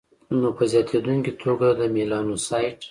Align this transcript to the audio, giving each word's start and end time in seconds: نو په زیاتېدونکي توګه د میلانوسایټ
نو 0.39 0.49
په 0.57 0.63
زیاتېدونکي 0.71 1.31
توګه 1.43 1.67
د 1.79 1.81
میلانوسایټ 1.95 2.77